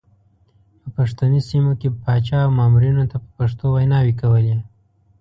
په 0.81 0.87
پښتني 0.97 1.41
سیمو 1.49 1.73
کې 1.79 1.89
پاچا 2.03 2.37
او 2.45 2.51
مامورینو 2.59 3.03
ته 3.11 3.17
په 3.23 3.29
پښتو 3.37 3.65
ویناوې 3.75 4.13
کولې. 4.21 4.57